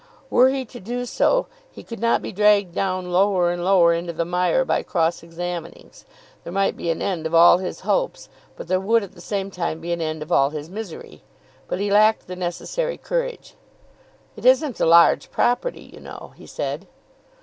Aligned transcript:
Were 0.31 0.49
he 0.49 0.65
to 0.65 0.79
do 0.79 1.05
so 1.05 1.45
he 1.71 1.83
could 1.83 1.99
not 1.99 2.23
be 2.23 2.31
dragged 2.31 2.73
down 2.73 3.11
lower 3.11 3.51
and 3.51 3.63
lower 3.63 3.93
into 3.93 4.11
the 4.11 4.25
mire 4.25 4.65
by 4.65 4.81
cross 4.81 5.21
examinings. 5.21 6.05
There 6.43 6.51
might 6.51 6.75
be 6.75 6.89
an 6.89 7.03
end 7.03 7.27
of 7.27 7.35
all 7.35 7.59
his 7.59 7.81
hopes, 7.81 8.27
but 8.55 8.67
there 8.67 8.79
would 8.79 9.03
at 9.03 9.11
the 9.11 9.21
same 9.21 9.51
time 9.51 9.79
be 9.79 9.91
an 9.91 10.01
end 10.01 10.23
of 10.23 10.31
all 10.31 10.49
his 10.49 10.71
misery. 10.71 11.21
But 11.67 11.79
he 11.79 11.91
lacked 11.91 12.25
the 12.25 12.35
necessary 12.35 12.97
courage. 12.97 13.53
"It 14.35 14.43
isn't 14.43 14.79
a 14.79 14.87
large 14.87 15.29
property, 15.29 15.91
you 15.93 15.99
know," 15.99 16.33
he 16.35 16.47
said. 16.47 16.87